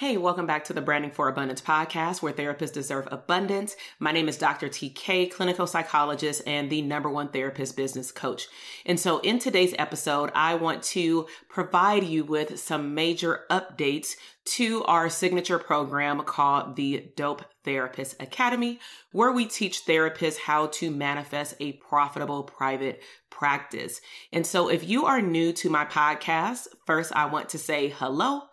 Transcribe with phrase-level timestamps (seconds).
[0.00, 3.76] Hey, welcome back to the Branding for Abundance podcast, where therapists deserve abundance.
[3.98, 4.70] My name is Dr.
[4.70, 8.48] TK, clinical psychologist and the number one therapist business coach.
[8.86, 14.16] And so, in today's episode, I want to provide you with some major updates
[14.56, 18.80] to our signature program called the Dope Therapist Academy,
[19.12, 24.00] where we teach therapists how to manifest a profitable private practice.
[24.32, 28.44] And so, if you are new to my podcast, first I want to say hello.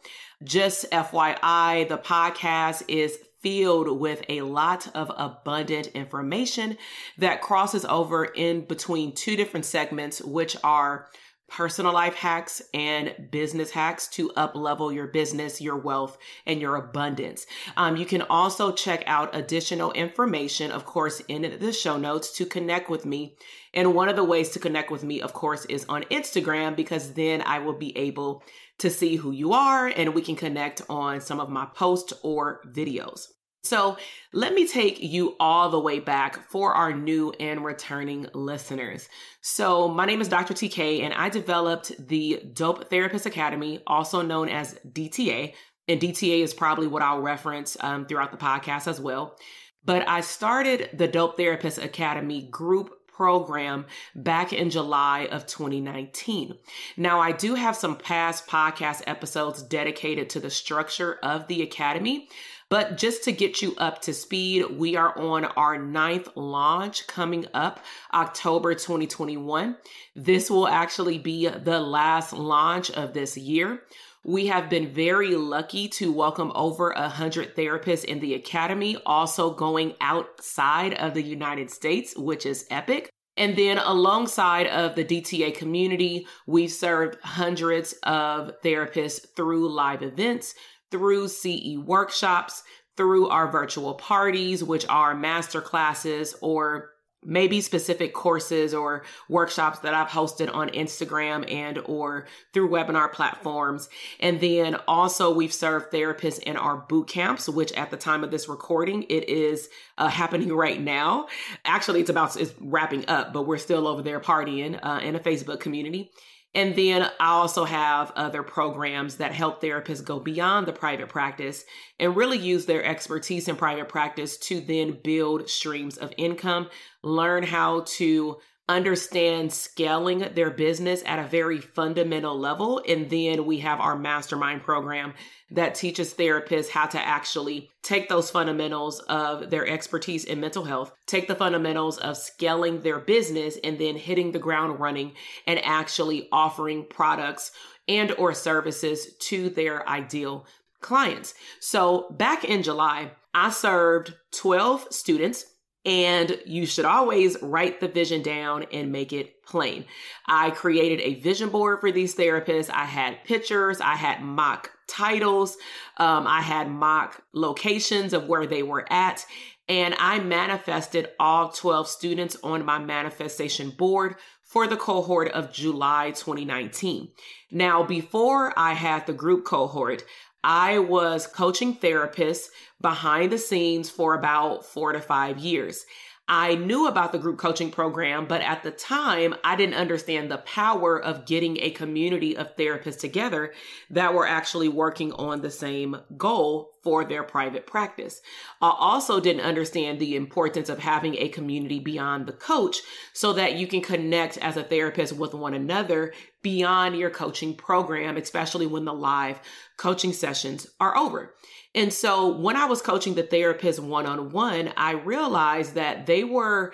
[0.43, 6.77] Just FYI, the podcast is filled with a lot of abundant information
[7.17, 11.07] that crosses over in between two different segments, which are
[11.49, 16.75] personal life hacks and business hacks to up level your business, your wealth, and your
[16.75, 17.45] abundance.
[17.77, 22.45] Um, you can also check out additional information, of course, in the show notes to
[22.45, 23.37] connect with me.
[23.73, 27.13] And one of the ways to connect with me, of course, is on Instagram because
[27.13, 28.43] then I will be able
[28.79, 32.61] to see who you are and we can connect on some of my posts or
[32.67, 33.27] videos.
[33.63, 33.97] So
[34.33, 39.09] let me take you all the way back for our new and returning listeners.
[39.41, 40.53] So my name is Dr.
[40.53, 45.53] TK and I developed the Dope Therapist Academy, also known as DTA.
[45.89, 49.37] And DTA is probably what I'll reference um, throughout the podcast as well.
[49.83, 56.55] But I started the Dope Therapist Academy group program back in July of 2019.
[56.97, 62.29] Now, I do have some past podcast episodes dedicated to the structure of the Academy.
[62.69, 67.47] But just to get you up to speed, we are on our ninth launch coming
[67.53, 67.79] up
[68.13, 69.77] October 2021.
[70.15, 73.81] This will actually be the last launch of this year.
[74.27, 79.51] We have been very lucky to welcome over a hundred therapists in the academy, also
[79.51, 83.09] going outside of the United States, which is epic.
[83.37, 90.55] And then alongside of the DTA community, we've served hundreds of therapists through live events,
[90.91, 92.63] through CE workshops,
[92.97, 96.89] through our virtual parties, which are master classes or
[97.27, 103.89] maybe specific courses or workshops that I've hosted on Instagram and or through webinar platforms.
[104.19, 108.31] And then also we've served therapists in our boot camps, which at the time of
[108.31, 111.27] this recording, it is uh, happening right now.
[111.65, 115.19] Actually, it's about, it's wrapping up, but we're still over there partying uh, in a
[115.19, 116.11] Facebook community.
[116.57, 121.63] And then I also have other programs that help therapists go beyond the private practice
[121.99, 126.71] and really use their expertise in private practice to then build streams of income,
[127.03, 128.37] learn how to
[128.69, 132.81] understand scaling their business at a very fundamental level.
[132.87, 135.13] And then we have our mastermind program
[135.51, 140.91] that teaches therapists how to actually take those fundamentals of their expertise in mental health,
[141.05, 145.13] take the fundamentals of scaling their business and then hitting the ground running
[145.45, 147.51] and actually offering products
[147.87, 150.45] and or services to their ideal
[150.81, 151.33] clients.
[151.61, 155.45] So back in July, I served 12 students
[155.87, 159.85] And you should always write the vision down and make it plain.
[160.25, 162.69] I created a vision board for these therapists.
[162.69, 165.55] I had pictures, I had mock titles,
[165.95, 169.25] um, I had mock locations of where they were at.
[169.69, 176.11] And I manifested all 12 students on my manifestation board for the cohort of July
[176.11, 177.11] 2019.
[177.51, 180.03] Now, before I had the group cohort,
[180.49, 182.47] I was coaching therapists
[182.79, 185.85] behind the scenes for about four to five years.
[186.29, 190.39] I knew about the group coaching program, but at the time, I didn't understand the
[190.39, 193.53] power of getting a community of therapists together
[193.89, 198.21] that were actually working on the same goal for their private practice.
[198.61, 202.77] I also didn't understand the importance of having a community beyond the coach
[203.13, 208.17] so that you can connect as a therapist with one another beyond your coaching program,
[208.17, 209.39] especially when the live
[209.77, 211.33] coaching sessions are over.
[211.75, 216.23] And so when I was coaching the therapist one on one, I realized that they
[216.23, 216.73] were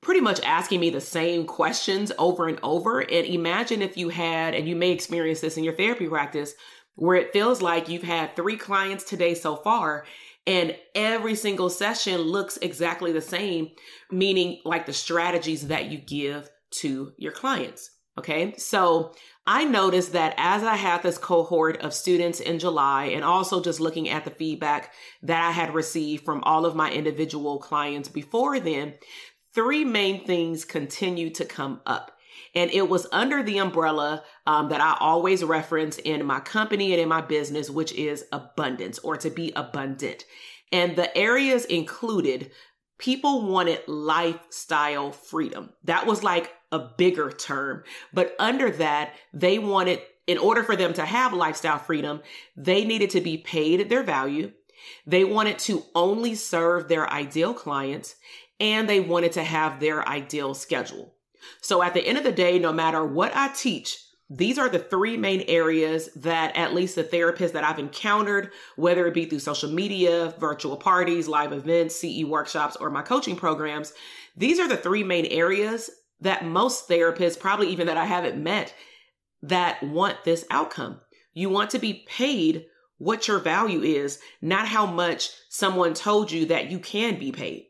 [0.00, 3.00] pretty much asking me the same questions over and over.
[3.00, 6.54] And imagine if you had, and you may experience this in your therapy practice,
[6.94, 10.04] where it feels like you've had three clients today so far
[10.46, 13.70] and every single session looks exactly the same,
[14.10, 17.90] meaning like the strategies that you give to your clients.
[18.20, 18.52] Okay.
[18.58, 19.14] So
[19.46, 23.80] I noticed that as I had this cohort of students in July and also just
[23.80, 28.60] looking at the feedback that I had received from all of my individual clients before
[28.60, 28.92] then,
[29.54, 32.12] three main things continued to come up.
[32.54, 37.00] And it was under the umbrella um, that I always reference in my company and
[37.00, 40.26] in my business, which is abundance or to be abundant.
[40.72, 42.50] And the areas included
[42.98, 45.70] people wanted lifestyle freedom.
[45.84, 47.84] That was like a bigger term.
[48.12, 52.20] But under that, they wanted, in order for them to have lifestyle freedom,
[52.56, 54.52] they needed to be paid their value.
[55.06, 58.16] They wanted to only serve their ideal clients
[58.58, 61.14] and they wanted to have their ideal schedule.
[61.60, 63.98] So at the end of the day, no matter what I teach,
[64.32, 69.06] these are the three main areas that at least the therapists that I've encountered, whether
[69.08, 73.92] it be through social media, virtual parties, live events, CE workshops, or my coaching programs,
[74.36, 75.90] these are the three main areas
[76.20, 78.74] that most therapists, probably even that I haven't met,
[79.42, 81.00] that want this outcome.
[81.32, 82.66] You want to be paid
[82.98, 87.66] what your value is, not how much someone told you that you can be paid.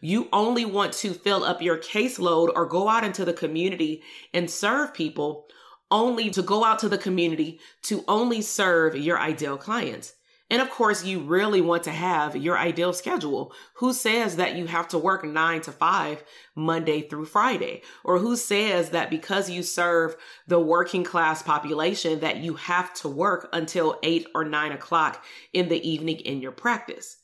[0.00, 4.02] You only want to fill up your caseload or go out into the community
[4.34, 5.46] and serve people
[5.92, 10.14] only to go out to the community to only serve your ideal clients.
[10.50, 13.54] And of course, you really want to have your ideal schedule.
[13.76, 16.22] Who says that you have to work nine to five
[16.54, 17.82] Monday through Friday?
[18.04, 20.14] Or who says that because you serve
[20.46, 25.68] the working class population that you have to work until eight or nine o'clock in
[25.68, 27.21] the evening in your practice?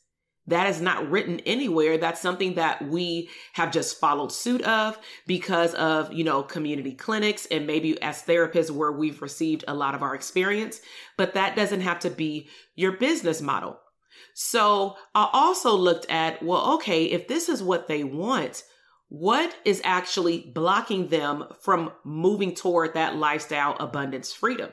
[0.49, 1.97] That is not written anywhere.
[1.97, 4.97] That's something that we have just followed suit of
[5.27, 9.95] because of, you know, community clinics and maybe as therapists where we've received a lot
[9.95, 10.81] of our experience,
[11.17, 13.79] but that doesn't have to be your business model.
[14.33, 18.63] So I also looked at, well, okay, if this is what they want,
[19.09, 24.71] what is actually blocking them from moving toward that lifestyle abundance freedom?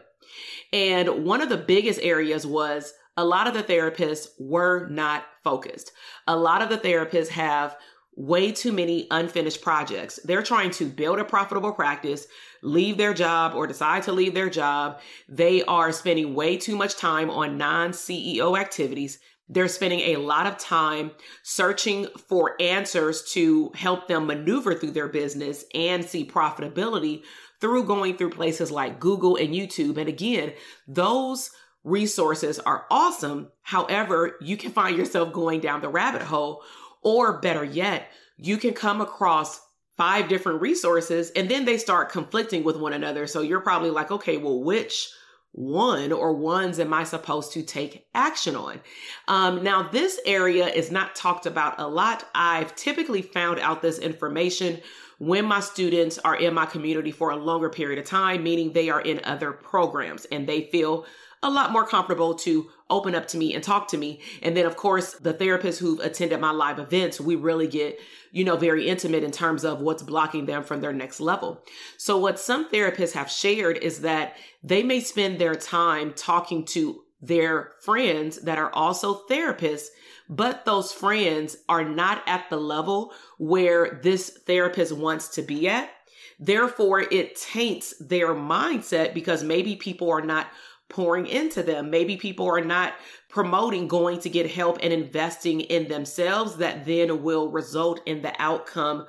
[0.72, 5.92] And one of the biggest areas was a lot of the therapists were not focused.
[6.26, 7.76] A lot of the therapists have
[8.16, 10.18] way too many unfinished projects.
[10.24, 12.26] They're trying to build a profitable practice,
[12.62, 15.00] leave their job or decide to leave their job.
[15.28, 19.18] They are spending way too much time on non CEO activities.
[19.48, 21.12] They're spending a lot of time
[21.44, 27.22] searching for answers to help them maneuver through their business and see profitability
[27.60, 29.98] through going through places like Google and YouTube.
[29.98, 30.52] And again,
[30.88, 31.50] those
[31.86, 33.48] resources are awesome.
[33.62, 36.62] However, you can find yourself going down the rabbit hole,
[37.02, 39.60] or better yet, you can come across
[39.96, 43.26] five different resources and then they start conflicting with one another.
[43.26, 45.08] So you're probably like, okay, well, which
[45.52, 48.80] one or ones am I supposed to take action on?
[49.28, 52.28] Um, now, this area is not talked about a lot.
[52.34, 54.80] I've typically found out this information
[55.18, 58.90] when my students are in my community for a longer period of time, meaning they
[58.90, 61.06] are in other programs and they feel
[61.46, 64.20] a lot more comfortable to open up to me and talk to me.
[64.42, 67.98] And then, of course, the therapists who've attended my live events, we really get,
[68.32, 71.62] you know, very intimate in terms of what's blocking them from their next level.
[71.96, 77.02] So, what some therapists have shared is that they may spend their time talking to
[77.22, 79.86] their friends that are also therapists,
[80.28, 85.90] but those friends are not at the level where this therapist wants to be at.
[86.38, 90.48] Therefore, it taints their mindset because maybe people are not
[90.88, 91.90] pouring into them.
[91.90, 92.94] Maybe people are not
[93.28, 98.32] promoting going to get help and investing in themselves that then will result in the
[98.40, 99.06] outcome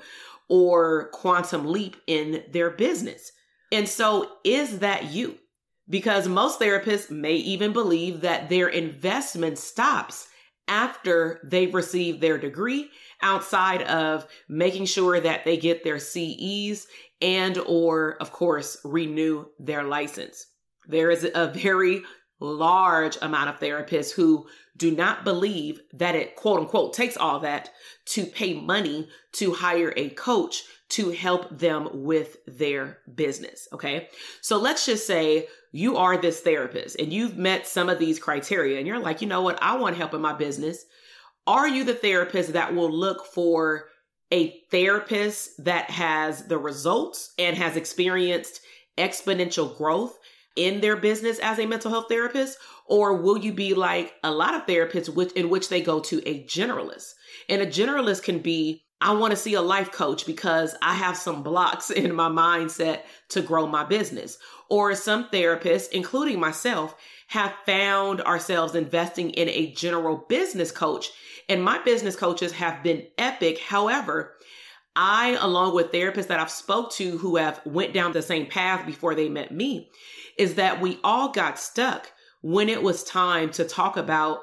[0.50, 3.32] or quantum leap in their business.
[3.72, 5.38] And so, is that you?
[5.90, 10.28] Because most therapists may even believe that their investment stops
[10.68, 12.90] after they've received their degree
[13.22, 16.88] outside of making sure that they get their CEs
[17.22, 20.48] and or of course renew their license.
[20.88, 22.03] There is a very
[22.39, 27.72] large amount of therapists who do not believe that it quote unquote takes all that
[28.06, 33.67] to pay money to hire a coach to help them with their business.
[33.74, 34.08] Okay.
[34.41, 38.77] So let's just say you are this therapist and you've met some of these criteria
[38.77, 39.62] and you're like, you know what?
[39.62, 40.86] I want help in my business.
[41.46, 43.86] Are you the therapist that will look for
[44.32, 48.62] a therapist that has the results and has experienced
[48.98, 50.17] exponential growth
[50.58, 52.58] in their business as a mental health therapist?
[52.86, 56.22] Or will you be like a lot of therapists which, in which they go to
[56.28, 57.14] a generalist?
[57.48, 61.16] And a generalist can be, I want to see a life coach because I have
[61.16, 64.38] some blocks in my mindset to grow my business.
[64.70, 66.96] Or some therapists, including myself,
[67.28, 71.10] have found ourselves investing in a general business coach.
[71.50, 73.60] And my business coaches have been epic.
[73.60, 74.34] However,
[74.98, 78.86] I, along with therapists that I've spoke to who have went down the same path
[78.86, 79.92] before they met me,
[80.38, 82.12] is that we all got stuck
[82.42, 84.39] when it was time to talk about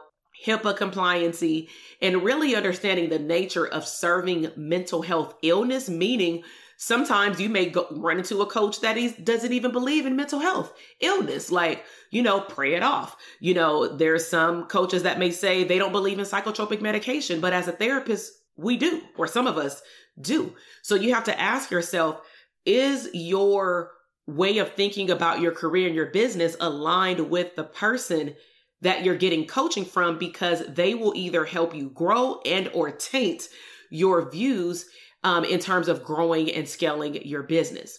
[0.47, 1.69] HIPAA compliancy
[2.01, 6.45] and really understanding the nature of serving mental health illness, meaning
[6.77, 10.39] sometimes you may go, run into a coach that he doesn't even believe in mental
[10.39, 11.51] health illness.
[11.51, 13.17] Like you know pray it off.
[13.41, 17.53] You know there's some coaches that may say they don't believe in psychotropic medication but
[17.53, 19.83] as a therapist we do or some of us
[20.21, 22.21] do so you have to ask yourself
[22.65, 23.91] is your
[24.27, 28.35] way of thinking about your career and your business aligned with the person
[28.81, 33.49] that you're getting coaching from because they will either help you grow and or taint
[33.91, 34.87] your views
[35.25, 37.99] um, in terms of growing and scaling your business.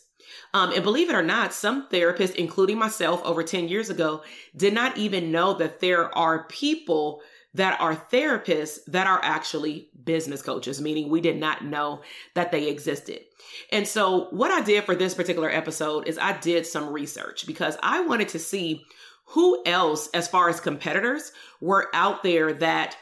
[0.54, 4.24] Um, and believe it or not, some therapists, including myself over 10 years ago,
[4.56, 7.22] did not even know that there are people
[7.56, 12.02] that are therapists that are actually business coaches, meaning we did not know
[12.34, 13.22] that they existed.
[13.72, 17.78] And so, what I did for this particular episode is I did some research because
[17.82, 18.86] I wanted to see
[19.28, 21.32] who else, as far as competitors,
[21.62, 22.98] were out there that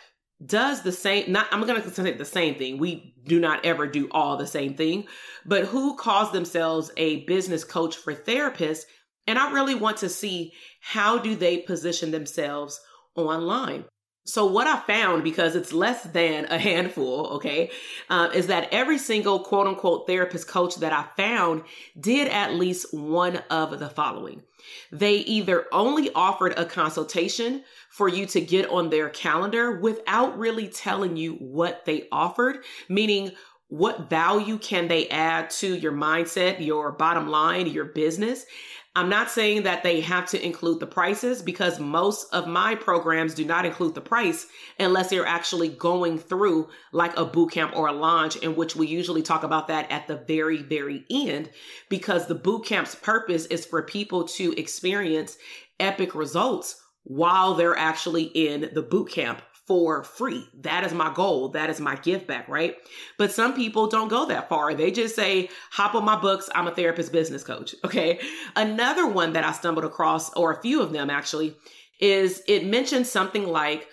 [0.45, 2.77] does the same not i'm going to say the same thing.
[2.77, 5.05] We do not ever do all the same thing
[5.45, 8.81] but who calls themselves a business coach for therapists?
[9.25, 12.81] And i really want to see how do they position themselves
[13.15, 13.86] online
[14.25, 17.72] so what I found, because it's less than a handful, okay,
[18.10, 21.63] uh, is that every single quote unquote therapist coach that I found
[22.00, 24.44] did at least one of the following.
[24.92, 30.70] They either only offered a consultation for you to get on their calendar without really
[30.70, 33.32] telling you what they offered, meaning
[33.68, 38.46] what value can they add to your mindset, your bottom line, your business.
[38.95, 43.33] I'm not saying that they have to include the prices because most of my programs
[43.33, 44.45] do not include the price
[44.79, 48.85] unless you're actually going through like a boot camp or a launch in which we
[48.85, 51.50] usually talk about that at the very, very end
[51.89, 55.38] because the boot camp's purpose is for people to experience
[55.79, 60.46] epic results while they're actually in the boot camp for free.
[60.62, 61.50] That is my goal.
[61.50, 62.75] That is my give back, right?
[63.17, 64.74] But some people don't go that far.
[64.74, 66.50] They just say, hop on my books.
[66.53, 67.75] I'm a therapist business coach.
[67.86, 68.20] Okay.
[68.55, 71.55] Another one that I stumbled across, or a few of them actually,
[72.00, 73.88] is it mentions something like,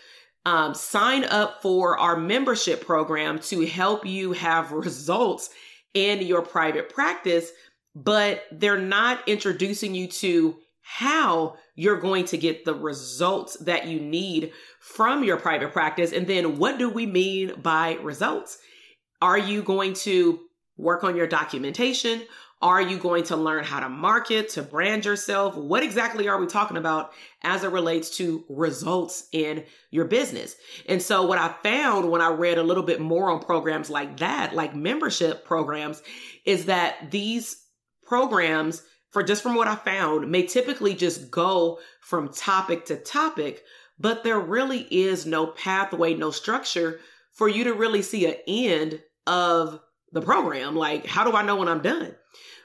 [0.47, 5.50] um, sign up for our membership program to help you have results
[5.93, 7.50] in your private practice,
[7.95, 13.99] but they're not introducing you to how you're going to get the results that you
[13.99, 16.13] need from your private practice.
[16.13, 18.59] And then what do we mean by results?
[19.23, 20.41] Are you going to
[20.77, 22.21] work on your documentation?
[22.61, 25.57] Are you going to learn how to market, to brand yourself?
[25.57, 30.57] What exactly are we talking about as it relates to results in your business?
[30.87, 34.19] And so, what I found when I read a little bit more on programs like
[34.19, 36.03] that, like membership programs,
[36.45, 37.57] is that these
[38.05, 43.62] programs for just from what I found, may typically just go from topic to topic,
[43.99, 47.00] but there really is no pathway, no structure
[47.33, 49.81] for you to really see an end of
[50.12, 50.76] the program.
[50.76, 52.14] Like, how do I know when I'm done?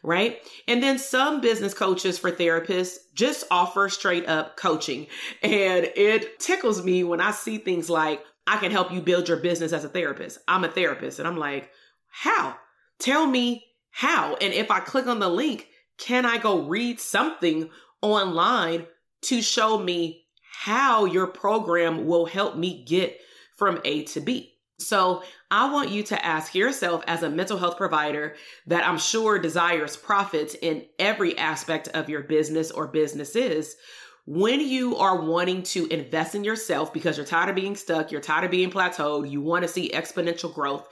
[0.03, 0.37] Right.
[0.67, 5.07] And then some business coaches for therapists just offer straight up coaching.
[5.41, 9.37] And it tickles me when I see things like, I can help you build your
[9.37, 10.37] business as a therapist.
[10.47, 11.17] I'm a therapist.
[11.17, 11.71] And I'm like,
[12.07, 12.55] how?
[12.99, 14.35] Tell me how.
[14.35, 17.69] And if I click on the link, can I go read something
[18.01, 18.85] online
[19.23, 23.19] to show me how your program will help me get
[23.55, 24.53] from A to B.
[24.77, 28.35] So I want you to ask yourself as a mental health provider
[28.67, 33.77] that I'm sure desires profits in every aspect of your business or businesses.
[34.25, 38.21] When you are wanting to invest in yourself because you're tired of being stuck, you're
[38.21, 40.87] tired of being plateaued, you want to see exponential growth,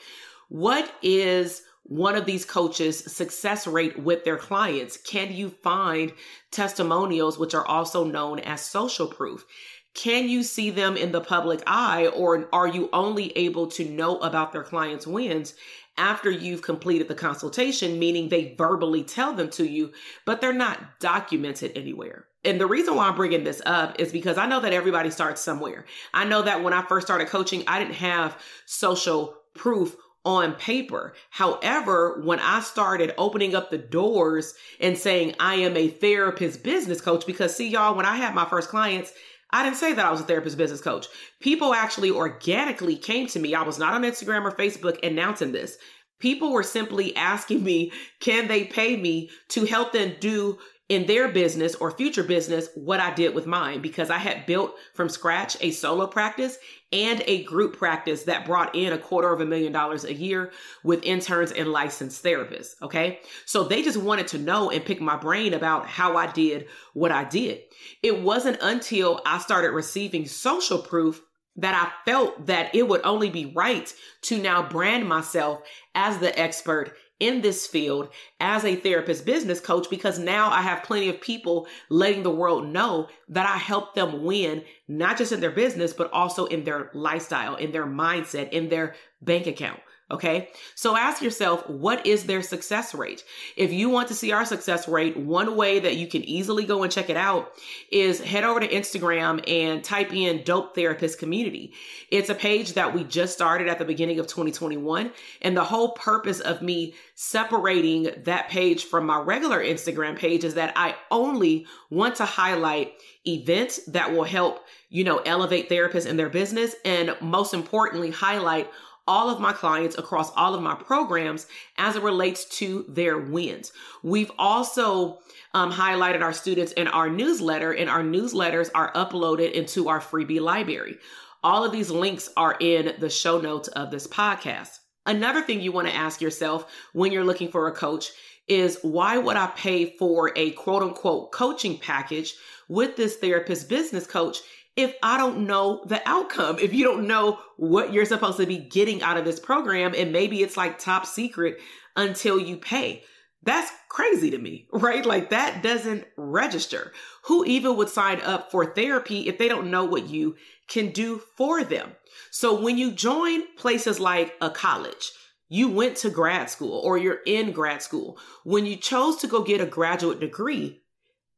[0.50, 4.98] what is one of these coaches success rate with their clients?
[4.98, 6.14] Can you find
[6.52, 9.46] testimonials, which are also known as social proof?
[9.94, 14.18] Can you see them in the public eye, or are you only able to know
[14.20, 15.54] about their clients' wins
[15.98, 19.92] after you've completed the consultation, meaning they verbally tell them to you,
[20.26, 22.26] but they're not documented anywhere?
[22.44, 25.42] And the reason why I'm bringing this up is because I know that everybody starts
[25.42, 25.86] somewhere.
[26.14, 31.14] I know that when I first started coaching, I didn't have social proof on paper.
[31.30, 37.02] However, when I started opening up the doors and saying I am a therapist business
[37.02, 39.12] coach, because see, y'all, when I had my first clients,
[39.52, 41.08] I didn't say that I was a therapist business coach.
[41.40, 43.54] People actually organically came to me.
[43.54, 45.78] I was not on Instagram or Facebook announcing this.
[46.20, 50.58] People were simply asking me, can they pay me to help them do
[50.94, 54.76] in their business or future business what I did with mine because I had built
[54.94, 56.56] from scratch a solo practice
[56.92, 60.52] and a group practice that brought in a quarter of a million dollars a year
[60.84, 62.76] with interns and licensed therapists.
[62.84, 63.22] Okay.
[63.48, 67.12] So they just wanted to know and pick my brain about how I did what
[67.12, 67.62] I did.
[68.04, 71.24] It wasn't until I started receiving social proof
[71.56, 73.92] that I felt that it would only be right
[74.24, 75.64] to now brand myself
[75.96, 78.10] as the expert in this field
[78.42, 82.68] as a therapist business coach because now I have plenty of people letting the world
[82.68, 86.92] know that I help them win, not just in their business, but also in their
[86.94, 89.80] lifestyle, in their mindset, in their bank account.
[90.14, 90.50] Okay.
[90.76, 93.24] So ask yourself, what is their success rate?
[93.58, 96.84] If you want to see our success rate, one way that you can easily go
[96.84, 97.52] and check it out
[97.92, 101.74] is head over to Instagram and type in Dope Therapist Community.
[102.12, 105.12] It's a page that we just started at the beginning of 2021.
[105.42, 110.54] And the whole purpose of me separating that page from my regular Instagram page is
[110.54, 112.94] that I only want to highlight
[113.26, 118.70] events that will help, you know, elevate therapists in their business and most importantly, highlight
[119.08, 123.72] all of my clients across all of my programs as it relates to their wins.
[124.02, 125.20] We've also
[125.54, 130.42] um, highlighted our students in our newsletter, and our newsletters are uploaded into our freebie
[130.42, 130.98] library.
[131.44, 134.80] All of these links are in the show notes of this podcast.
[135.06, 138.12] Another thing you want to ask yourself when you're looking for a coach
[138.48, 142.36] is why would I pay for a quote unquote coaching package
[142.70, 144.40] with this therapist business coach
[144.76, 148.58] if I don't know the outcome, if you don't know what you're supposed to be
[148.58, 151.60] getting out of this program, and maybe it's like top secret
[151.96, 153.04] until you pay.
[153.44, 155.06] That's crazy to me, right?
[155.06, 156.94] Like that doesn't register.
[157.26, 161.22] Who even would sign up for therapy if they don't know what you can do
[161.38, 161.92] for them?
[162.32, 165.12] So when you join places like a college,
[165.50, 168.18] you went to grad school or you're in grad school.
[168.44, 170.83] When you chose to go get a graduate degree,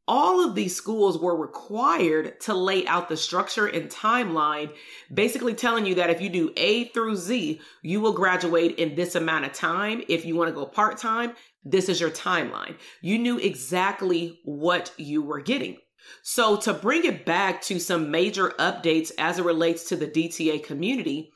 [0.07, 4.71] all of these schools were required to lay out the structure and timeline,
[5.11, 9.15] basically telling you that if you do A through Z, you will graduate in this
[9.15, 10.03] amount of time.
[10.07, 12.75] If you want to go part time, this is your timeline.
[13.01, 15.77] You knew exactly what you were getting.
[16.21, 20.63] So, to bring it back to some major updates as it relates to the DTA
[20.63, 21.31] community,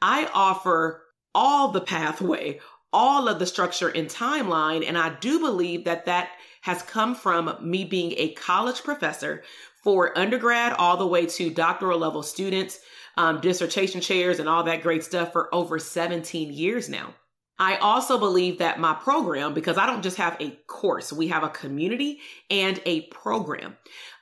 [0.00, 1.02] I offer
[1.34, 2.60] all the pathway,
[2.92, 4.86] all of the structure and timeline.
[4.86, 6.28] And I do believe that that
[6.62, 9.42] has come from me being a college professor
[9.82, 12.78] for undergrad all the way to doctoral level students,
[13.16, 17.14] um, dissertation chairs, and all that great stuff for over 17 years now.
[17.58, 21.42] I also believe that my program, because I don't just have a course, we have
[21.42, 22.20] a community
[22.50, 23.76] and a program.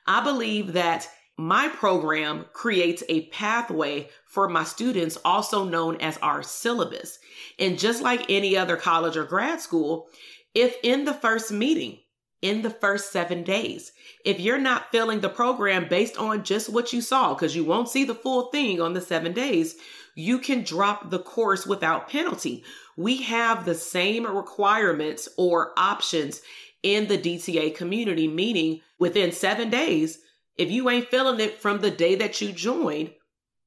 [0.05, 6.43] I believe that my program creates a pathway for my students, also known as our
[6.43, 7.17] syllabus.
[7.57, 10.09] And just like any other college or grad school,
[10.53, 11.99] if in the first meeting
[12.41, 13.91] in the first seven days.
[14.25, 17.89] If you're not filling the program based on just what you saw, because you won't
[17.89, 19.75] see the full thing on the seven days,
[20.15, 22.63] you can drop the course without penalty.
[22.97, 26.41] We have the same requirements or options
[26.83, 30.19] in the DTA community, meaning within seven days,
[30.57, 33.11] if you ain't filling it from the day that you joined,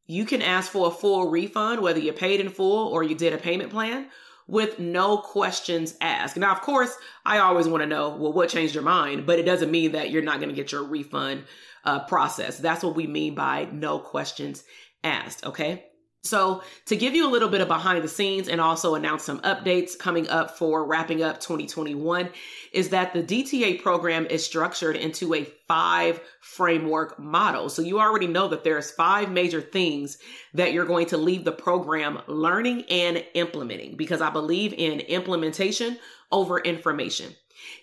[0.06, 3.32] you can ask for a full refund, whether you paid in full or you did
[3.32, 4.08] a payment plan,
[4.46, 6.36] with no questions asked.
[6.36, 9.26] Now, of course, I always want to know, well, what changed your mind?
[9.26, 11.44] But it doesn't mean that you're not going to get your refund
[11.84, 12.58] uh, process.
[12.58, 14.64] That's what we mean by no questions
[15.02, 15.44] asked.
[15.46, 15.84] Okay.
[16.24, 19.40] So, to give you a little bit of behind the scenes and also announce some
[19.40, 22.30] updates coming up for wrapping up 2021,
[22.72, 27.68] is that the DTA program is structured into a five framework model.
[27.68, 30.16] So, you already know that there's five major things
[30.54, 35.98] that you're going to leave the program learning and implementing because I believe in implementation
[36.32, 37.34] over information.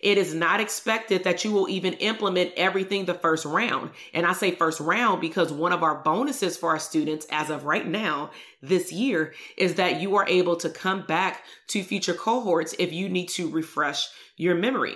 [0.02, 3.92] It is not expected that you will even implement everything the first round.
[4.14, 7.66] And I say first round because one of our bonuses for our students as of
[7.66, 12.76] right now this year is that you are able to come back to future cohorts
[12.80, 14.96] if you need to refresh your memory.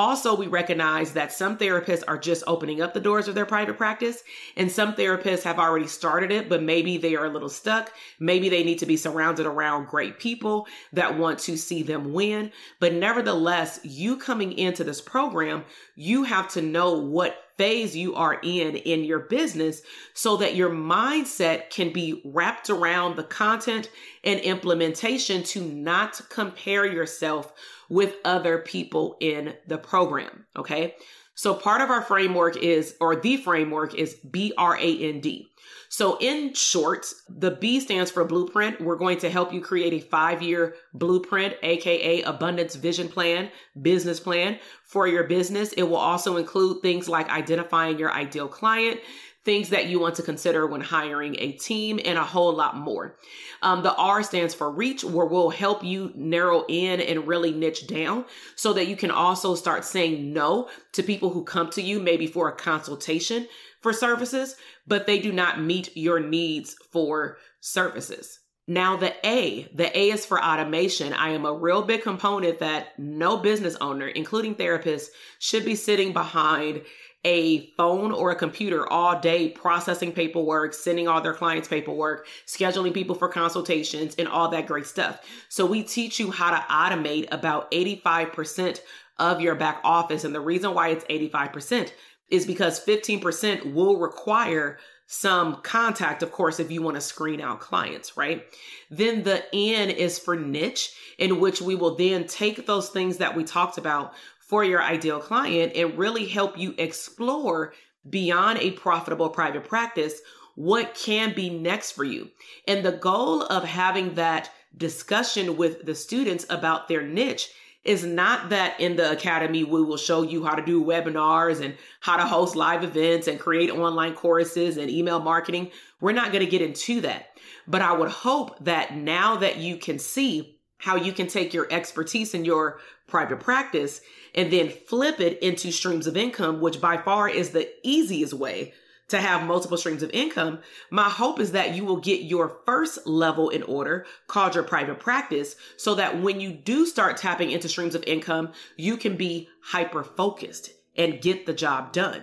[0.00, 3.76] Also, we recognize that some therapists are just opening up the doors of their private
[3.76, 4.22] practice,
[4.56, 7.92] and some therapists have already started it, but maybe they are a little stuck.
[8.18, 12.50] Maybe they need to be surrounded around great people that want to see them win.
[12.78, 18.40] But nevertheless, you coming into this program, you have to know what phase you are
[18.42, 19.82] in in your business
[20.14, 23.90] so that your mindset can be wrapped around the content
[24.24, 27.52] and implementation to not compare yourself
[27.90, 30.46] with other people in the program.
[30.56, 30.94] Okay.
[31.40, 35.50] So part of our framework is, or the framework is B R A N D.
[35.88, 38.78] So in short, the B stands for blueprint.
[38.78, 43.50] We're going to help you create a five year blueprint, AKA abundance vision plan,
[43.80, 45.72] business plan for your business.
[45.72, 49.00] It will also include things like identifying your ideal client,
[49.44, 53.16] things that you want to consider when hiring a team, and a whole lot more.
[53.62, 57.86] Um, the R stands for reach, where we'll help you narrow in and really niche
[57.86, 58.26] down
[58.56, 62.26] so that you can also start saying no to people who come to you maybe
[62.26, 63.46] for a consultation
[63.80, 68.38] for services, but they do not meet your needs for services.
[68.66, 71.12] Now, the A, the A is for automation.
[71.12, 75.08] I am a real big component that no business owner, including therapists,
[75.40, 76.82] should be sitting behind
[77.24, 82.94] a phone or a computer all day processing paperwork, sending all their clients paperwork, scheduling
[82.94, 85.20] people for consultations, and all that great stuff.
[85.48, 88.80] So we teach you how to automate about 85%
[89.18, 90.24] of your back office.
[90.24, 91.92] And the reason why it's 85%
[92.30, 94.78] is because 15% will require
[95.12, 98.44] some contact, of course, if you want to screen out clients, right?
[98.90, 103.34] Then the N is for niche, in which we will then take those things that
[103.34, 104.14] we talked about
[104.50, 107.72] for your ideal client and really help you explore
[108.08, 110.20] beyond a profitable private practice
[110.56, 112.28] what can be next for you.
[112.66, 117.52] And the goal of having that discussion with the students about their niche
[117.84, 121.76] is not that in the academy we will show you how to do webinars and
[122.00, 125.70] how to host live events and create online courses and email marketing.
[126.00, 127.28] We're not going to get into that.
[127.68, 131.68] But I would hope that now that you can see how you can take your
[131.70, 134.00] expertise in your private practice
[134.34, 138.72] and then flip it into streams of income, which by far is the easiest way
[139.08, 140.60] to have multiple streams of income.
[140.90, 145.00] My hope is that you will get your first level in order called your private
[145.00, 149.48] practice so that when you do start tapping into streams of income, you can be
[149.62, 152.22] hyper focused and get the job done.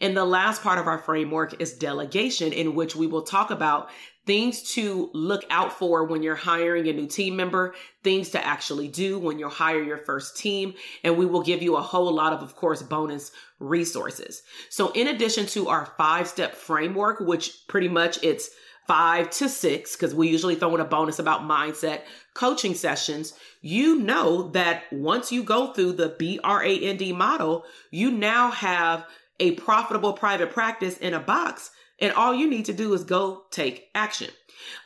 [0.00, 3.90] And the last part of our framework is delegation, in which we will talk about
[4.26, 8.88] things to look out for when you're hiring a new team member, things to actually
[8.88, 10.74] do when you hire your first team.
[11.02, 14.42] And we will give you a whole lot of, of course, bonus resources.
[14.70, 18.50] So in addition to our five step framework, which pretty much it's
[18.86, 22.02] five to six, because we usually throw in a bonus about mindset
[22.34, 29.06] coaching sessions, you know that once you go through the BRAND model, you now have
[29.40, 33.44] a profitable private practice in a box and all you need to do is go
[33.50, 34.30] take action.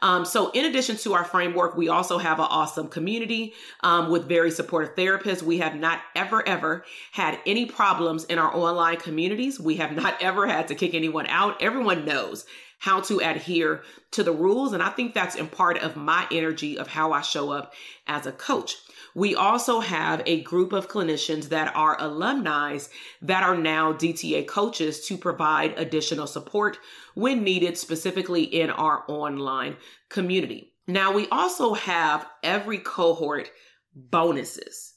[0.00, 4.28] Um, so, in addition to our framework, we also have an awesome community um, with
[4.28, 5.42] very supportive therapists.
[5.42, 9.60] We have not ever, ever had any problems in our online communities.
[9.60, 11.62] We have not ever had to kick anyone out.
[11.62, 12.44] Everyone knows
[12.78, 14.72] how to adhere to the rules.
[14.72, 17.74] And I think that's in part of my energy of how I show up
[18.06, 18.76] as a coach.
[19.14, 22.78] We also have a group of clinicians that are alumni
[23.22, 26.78] that are now DTA coaches to provide additional support
[27.14, 29.76] when needed, specifically in our online
[30.08, 30.72] community.
[30.86, 33.50] Now, we also have every cohort
[33.94, 34.94] bonuses.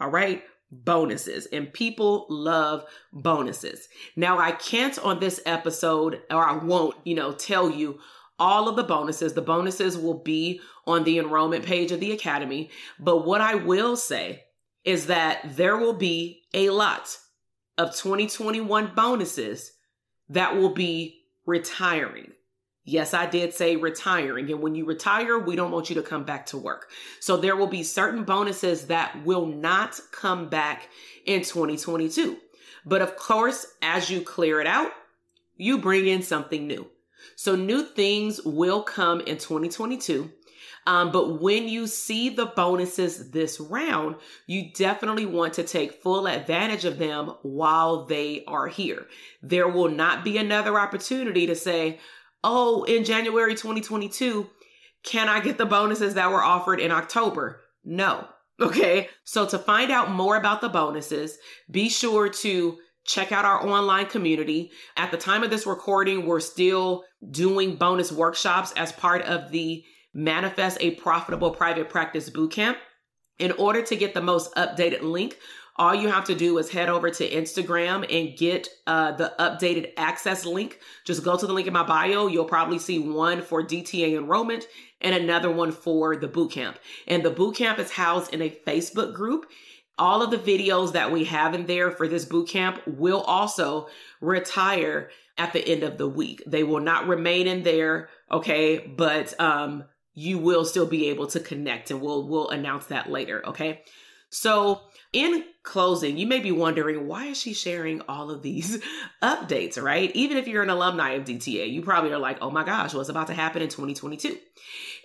[0.00, 3.88] All right bonuses and people love bonuses.
[4.16, 7.98] Now I can't on this episode or I won't, you know, tell you
[8.38, 9.34] all of the bonuses.
[9.34, 12.70] The bonuses will be on the enrollment page of the Academy.
[12.98, 14.44] But what I will say
[14.84, 17.16] is that there will be a lot
[17.76, 19.72] of 2021 bonuses
[20.28, 22.32] that will be retiring.
[22.84, 24.50] Yes, I did say retiring.
[24.50, 26.90] And when you retire, we don't want you to come back to work.
[27.20, 30.88] So there will be certain bonuses that will not come back
[31.26, 32.38] in 2022.
[32.86, 34.92] But of course, as you clear it out,
[35.56, 36.88] you bring in something new.
[37.36, 40.30] So new things will come in 2022.
[40.86, 44.16] Um, but when you see the bonuses this round,
[44.46, 49.06] you definitely want to take full advantage of them while they are here.
[49.42, 52.00] There will not be another opportunity to say,
[52.42, 54.48] oh, in January 2022,
[55.02, 57.60] can I get the bonuses that were offered in October?
[57.84, 58.26] No.
[58.60, 59.08] Okay.
[59.24, 61.38] So to find out more about the bonuses,
[61.70, 64.70] be sure to check out our online community.
[64.96, 69.82] At the time of this recording, we're still doing bonus workshops as part of the
[70.12, 72.76] Manifest a Profitable Private Practice Bootcamp.
[73.38, 75.38] In order to get the most updated link,
[75.76, 79.92] all you have to do is head over to Instagram and get uh, the updated
[79.96, 80.78] access link.
[81.04, 82.26] Just go to the link in my bio.
[82.26, 84.66] You'll probably see one for DTA enrollment
[85.00, 86.76] and another one for the bootcamp.
[87.06, 89.46] And the bootcamp is housed in a Facebook group.
[89.98, 93.88] All of the videos that we have in there for this bootcamp will also
[94.20, 96.42] retire at the end of the week.
[96.46, 98.78] They will not remain in there, okay?
[98.78, 103.46] But um you will still be able to connect and we'll we'll announce that later,
[103.46, 103.82] okay?
[104.30, 108.80] So, in closing, you may be wondering why is she sharing all of these
[109.22, 110.10] updates, right?
[110.14, 113.08] Even if you're an alumni of DTA, you probably are like, "Oh my gosh, what's
[113.08, 114.38] about to happen in 2022?"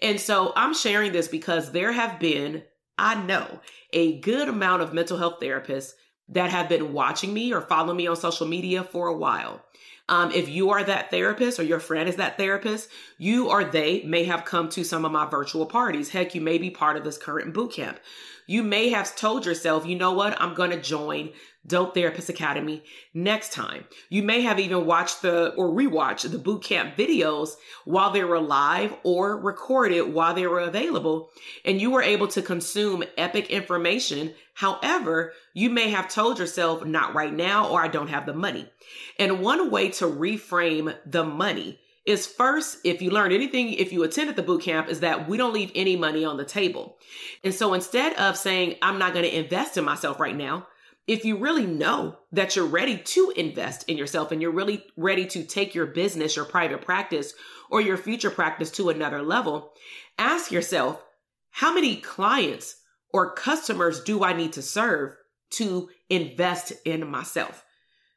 [0.02, 2.64] And so, I'm sharing this because there have been,
[2.98, 3.60] I know,
[3.92, 5.94] a good amount of mental health therapists
[6.30, 9.64] that have been watching me or following me on social media for a while.
[10.08, 14.04] Um, if you are that therapist or your friend is that therapist, you or they
[14.04, 16.10] may have come to some of my virtual parties.
[16.10, 18.00] Heck, you may be part of this current boot camp.
[18.48, 21.32] You may have told yourself, you know what, I'm going to join
[21.66, 23.86] Dope Therapist Academy next time.
[24.10, 27.56] You may have even watched the or rewatched the boot camp videos
[27.86, 31.32] while they were live or recorded while they were available,
[31.64, 34.36] and you were able to consume epic information.
[34.54, 38.70] However, you may have told yourself, not right now, or I don't have the money.
[39.18, 44.04] And one way to reframe the money is first, if you learn anything, if you
[44.04, 46.98] attended the boot camp, is that we don't leave any money on the table.
[47.44, 50.68] And so instead of saying, I'm not going to invest in myself right now,
[51.08, 55.26] if you really know that you're ready to invest in yourself and you're really ready
[55.28, 57.34] to take your business, your private practice,
[57.70, 59.72] or your future practice to another level,
[60.18, 61.04] ask yourself,
[61.52, 62.76] how many clients
[63.14, 65.16] or customers do I need to serve
[65.52, 67.64] to invest in myself?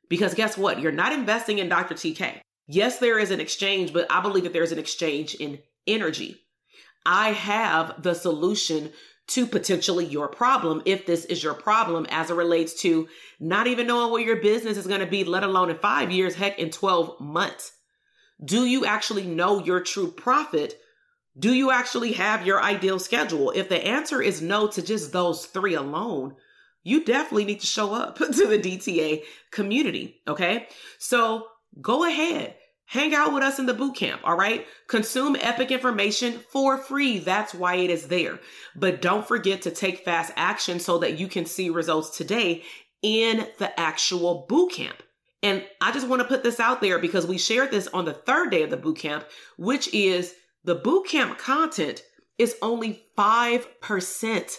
[0.08, 0.80] Because guess what?
[0.80, 1.94] You're not investing in Dr.
[1.94, 2.40] TK.
[2.68, 6.36] Yes, there is an exchange, but I believe that there's an exchange in energy.
[7.06, 8.92] I have the solution
[9.28, 13.08] to potentially your problem if this is your problem as it relates to
[13.40, 16.34] not even knowing what your business is going to be, let alone in five years,
[16.34, 17.72] heck, in 12 months.
[18.42, 20.78] Do you actually know your true profit?
[21.38, 23.50] Do you actually have your ideal schedule?
[23.54, 26.36] If the answer is no to just those three alone,
[26.82, 30.20] you definitely need to show up to the DTA community.
[30.26, 30.68] Okay.
[30.98, 31.46] So
[31.80, 32.54] go ahead.
[32.88, 34.66] Hang out with us in the boot camp, all right?
[34.86, 37.18] Consume epic information for free.
[37.18, 38.40] That's why it is there.
[38.74, 42.62] But don't forget to take fast action so that you can see results today
[43.02, 45.02] in the actual boot camp.
[45.42, 48.14] And I just want to put this out there because we shared this on the
[48.14, 49.26] third day of the boot camp,
[49.58, 52.02] which is the boot camp content
[52.38, 54.56] is only 5%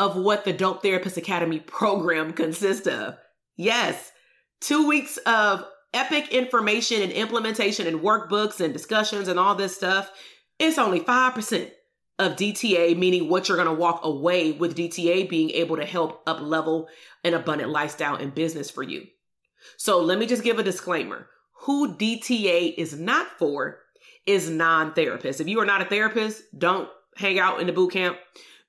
[0.00, 3.18] of what the Dope Therapist Academy program consists of.
[3.56, 4.10] Yes,
[4.60, 10.10] two weeks of epic information and implementation and workbooks and discussions and all this stuff,
[10.58, 11.70] it's only 5%
[12.18, 16.22] of DTA, meaning what you're going to walk away with DTA being able to help
[16.26, 16.88] up level
[17.24, 19.06] an abundant lifestyle and business for you.
[19.76, 21.28] So let me just give a disclaimer.
[21.62, 23.78] Who DTA is not for
[24.26, 25.40] is non therapists.
[25.40, 28.18] If you are not a therapist, don't hang out in the boot camp.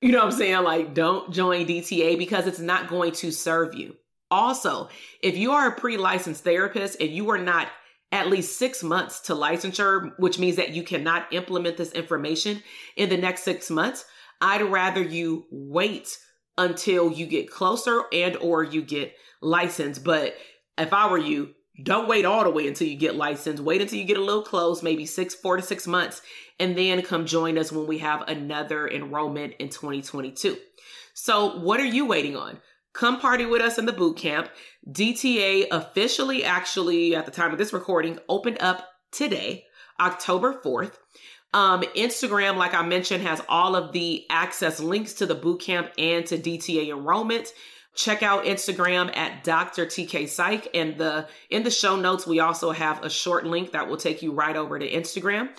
[0.02, 0.64] You know what I'm saying?
[0.64, 3.96] Like, don't join DTA because it's not going to serve you.
[4.34, 4.90] Also,
[5.22, 7.68] if you are a pre licensed therapist and you are not
[8.12, 12.64] at least six months to licensure, which means that you cannot implement this information
[12.96, 14.06] in the next six months,
[14.42, 16.18] I'd rather you wait
[16.58, 20.04] until you get closer and or you get licensed.
[20.04, 20.36] But
[20.80, 23.62] if I were you, don't wait all the way until you get licensed.
[23.62, 26.24] Wait until you get a little close, maybe six, four to six months,
[26.60, 30.58] and then come join us when we have another enrollment in 2022.
[31.14, 32.60] So what are you waiting on?
[32.94, 34.50] Come party with us in the boot camp.
[34.90, 39.66] DTA officially, actually, at the time of this recording, opened up today,
[40.00, 40.94] October 4th.
[41.54, 45.92] Um, Instagram, like I mentioned, has all of the access links to the boot camp
[45.98, 47.54] and to DTA enrollment.
[47.96, 49.86] Check out Instagram at Dr.
[49.86, 50.68] TK Psych.
[50.74, 54.22] And the in the show notes, we also have a short link that will take
[54.22, 55.50] you right over to Instagram.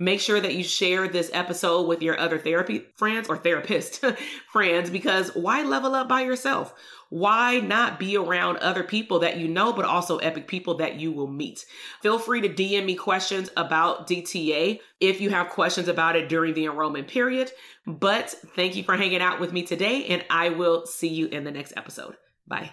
[0.00, 4.04] Make sure that you share this episode with your other therapy friends or therapist
[4.52, 6.74] friends because why level up by yourself?
[7.10, 11.12] Why not be around other people that you know, but also epic people that you
[11.12, 11.64] will meet?
[12.02, 16.54] Feel free to DM me questions about DTA if you have questions about it during
[16.54, 17.50] the enrollment period.
[17.86, 21.44] But thank you for hanging out with me today, and I will see you in
[21.44, 22.16] the next episode.
[22.46, 22.72] Bye.